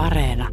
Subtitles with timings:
[0.00, 0.48] Areena.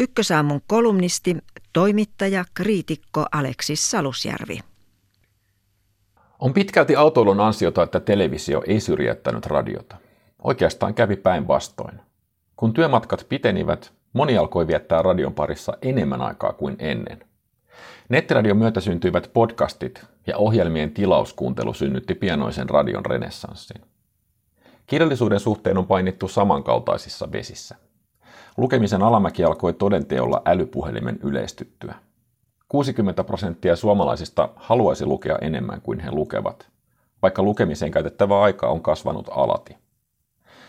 [0.00, 1.36] Ykkösaamun kolumnisti,
[1.72, 4.58] toimittaja, kriitikko Aleksis Salusjärvi.
[6.38, 9.96] On pitkälti autoilun ansiota, että televisio ei syrjäyttänyt radiota.
[10.44, 12.00] Oikeastaan kävi päinvastoin.
[12.56, 17.24] Kun työmatkat pitenivät, moni alkoi viettää radion parissa enemmän aikaa kuin ennen.
[18.08, 23.82] Nettiradion myötä syntyivät podcastit ja ohjelmien tilauskuuntelu synnytti pienoisen radion renessanssin.
[24.90, 27.76] Kirjallisuuden suhteen on painittu samankaltaisissa vesissä.
[28.56, 31.94] Lukemisen alamäki alkoi todenteolla älypuhelimen yleistyttyä.
[32.68, 36.68] 60 prosenttia suomalaisista haluaisi lukea enemmän kuin he lukevat,
[37.22, 39.76] vaikka lukemiseen käytettävä aika on kasvanut alati.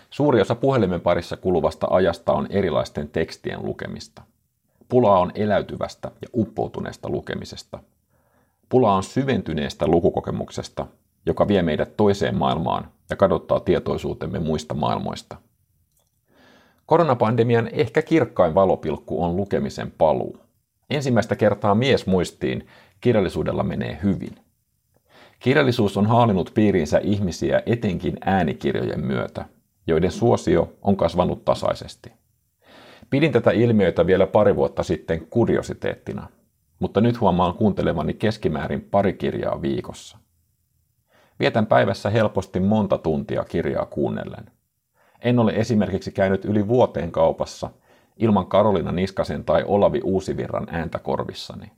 [0.09, 4.21] Suuri osa puhelimen parissa kuluvasta ajasta on erilaisten tekstien lukemista.
[4.89, 7.79] Pulaa on eläytyvästä ja uppoutuneesta lukemisesta.
[8.69, 10.85] Pulaa on syventyneestä lukukokemuksesta,
[11.25, 15.37] joka vie meidät toiseen maailmaan ja kadottaa tietoisuutemme muista maailmoista.
[16.85, 20.37] Koronapandemian ehkä kirkkain valopilkku on lukemisen paluu.
[20.89, 22.67] Ensimmäistä kertaa mies muistiin
[23.01, 24.35] kirjallisuudella menee hyvin.
[25.39, 29.45] Kirjallisuus on haalinut piiriinsä ihmisiä etenkin äänikirjojen myötä,
[29.87, 32.11] joiden suosio on kasvanut tasaisesti.
[33.09, 36.27] Pidin tätä ilmiötä vielä pari vuotta sitten kuriositeettina,
[36.79, 40.17] mutta nyt huomaan kuuntelevani keskimäärin pari kirjaa viikossa.
[41.41, 44.45] Vietän päivässä helposti monta tuntia kirjaa kuunnellen.
[45.21, 47.69] En ole esimerkiksi käynyt yli vuoteen kaupassa
[48.17, 51.71] ilman Karolina Niskasen tai Olavi Uusivirran ääntä korvissani.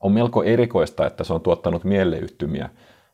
[0.00, 2.70] On melko erikoista, että se on tuottanut mieleyhtymiä,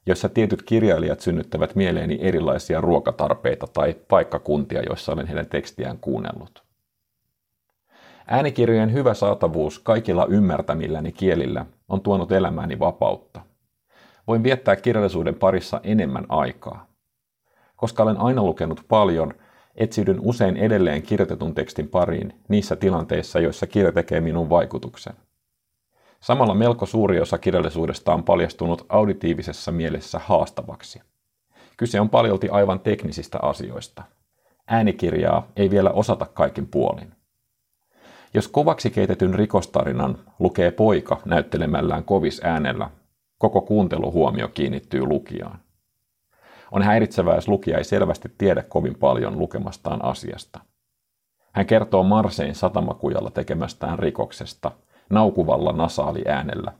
[0.07, 6.65] joissa tietyt kirjailijat synnyttävät mieleeni erilaisia ruokatarpeita tai paikkakuntia, joissa olen heidän tekstiään kuunnellut.
[8.27, 13.54] Äänikirjojen hyvä saatavuus kaikilla ymmärtämilläni kielillä on tuonut elämääni vapautta.
[14.27, 16.87] Voin viettää kirjallisuuden parissa enemmän aikaa.
[17.77, 19.35] Koska olen aina lukenut paljon,
[19.75, 25.15] etsiydyn usein edelleen kirjoitetun tekstin pariin niissä tilanteissa, joissa kirja tekee minun vaikutuksen.
[26.21, 31.03] Samalla melko suuri osa kirjallisuudesta on paljastunut auditiivisessa mielessä haastavaksi.
[31.77, 34.03] Kyse on paljolti aivan teknisistä asioista.
[34.67, 37.13] Äänikirjaa ei vielä osata kaikin puolin.
[38.35, 42.91] Jos kovaksi keitetyn rikostarinan lukee poika näyttelemällään kovis äänellä,
[43.39, 45.59] koko kuunteluhuomio kiinnittyy lukijaan.
[46.73, 50.61] On häiritsevää, jos lukija ei selvästi tiedä kovin paljon lukemastaan asiasta.
[51.53, 54.71] Hän kertoo Marsein satamakujalla tekemästään rikoksesta
[55.11, 56.73] naukuvalla nasaali äänellä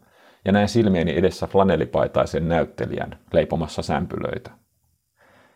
[0.45, 4.51] ja näen silmieni edessä flanelipaitaisen näyttelijän leipomassa sämpylöitä.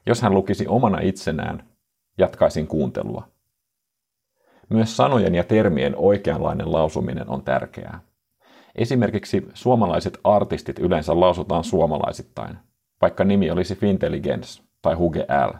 [0.06, 1.69] Jos hän lukisi omana itsenään,
[2.19, 3.28] jatkaisin kuuntelua.
[4.69, 8.00] Myös sanojen ja termien oikeanlainen lausuminen on tärkeää.
[8.78, 12.56] Esimerkiksi suomalaiset artistit yleensä lausutaan suomalaisittain,
[13.02, 15.54] vaikka nimi olisi Fintelligence tai Huge L.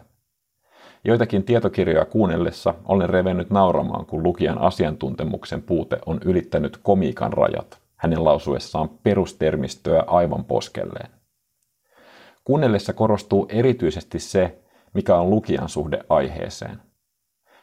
[1.03, 8.23] Joitakin tietokirjoja kuunnellessa olen revennyt nauramaan, kun lukijan asiantuntemuksen puute on ylittänyt komiikan rajat, hänen
[8.23, 11.09] lausuessaan perustermistöä aivan poskelleen.
[12.43, 14.59] Kuunnellessa korostuu erityisesti se,
[14.93, 16.81] mikä on lukijan suhde aiheeseen.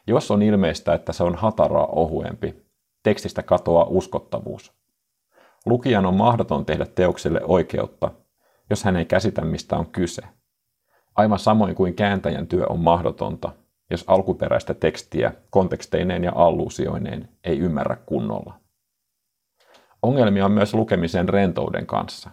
[0.07, 2.55] Jos on ilmeistä, että se on hataraa ohuempi,
[3.03, 4.76] tekstistä katoaa uskottavuus.
[5.67, 8.11] Lukijan on mahdoton tehdä teokselle oikeutta,
[8.69, 10.21] jos hän ei käsitä, mistä on kyse.
[11.15, 13.51] Aivan samoin kuin kääntäjän työ on mahdotonta,
[13.91, 18.53] jos alkuperäistä tekstiä konteksteineen ja alluusioineen ei ymmärrä kunnolla.
[20.01, 22.29] Ongelmia on myös lukemisen rentouden kanssa.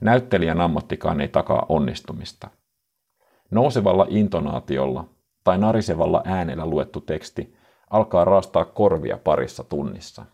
[0.00, 2.48] Näyttelijän ammattikaan ei takaa onnistumista.
[3.50, 5.04] Nousevalla intonaatiolla
[5.44, 7.56] tai narisevalla äänellä luettu teksti
[7.90, 10.24] alkaa raastaa korvia parissa tunnissa.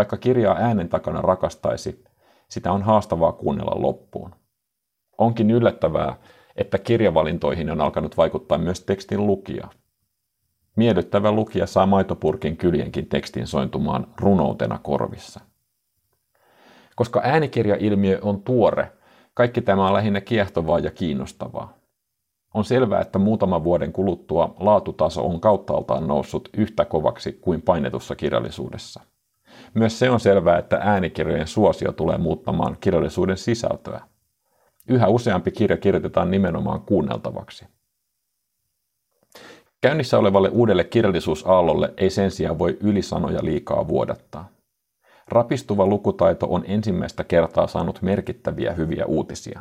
[0.00, 2.04] Vaikka kirjaa äänen takana rakastaisi,
[2.48, 4.34] sitä on haastavaa kuunnella loppuun.
[5.18, 6.16] Onkin yllättävää,
[6.56, 9.68] että kirjavalintoihin on alkanut vaikuttaa myös tekstin lukija.
[10.76, 15.40] Miellyttävä lukija saa maitopurkin kyljenkin tekstin sointumaan runoutena korvissa.
[16.96, 18.92] Koska äänikirjailmiö on tuore,
[19.34, 21.74] kaikki tämä on lähinnä kiehtovaa ja kiinnostavaa.
[22.54, 29.09] On selvää, että muutaman vuoden kuluttua laatutaso on kauttaaltaan noussut yhtä kovaksi kuin painetussa kirjallisuudessa.
[29.74, 34.00] Myös se on selvää, että äänikirjojen suosio tulee muuttamaan kirjallisuuden sisältöä.
[34.88, 37.66] Yhä useampi kirja kirjoitetaan nimenomaan kuunneltavaksi.
[39.80, 44.48] Käynnissä olevalle uudelle kirjallisuusaallolle ei sen sijaan voi ylisanoja liikaa vuodattaa.
[45.28, 49.60] Rapistuva lukutaito on ensimmäistä kertaa saanut merkittäviä hyviä uutisia.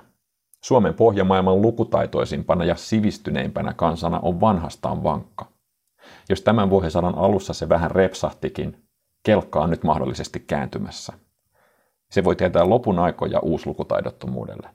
[0.63, 5.45] Suomen pohjamaailman lukutaitoisimpana ja sivistyneimpänä kansana on vanhastaan vankka.
[6.29, 8.88] Jos tämän vuosisadan alussa se vähän repsahtikin,
[9.23, 11.13] kelkka on nyt mahdollisesti kääntymässä.
[12.11, 14.69] Se voi tietää lopun aikoja uuslukutaidottomuudelle.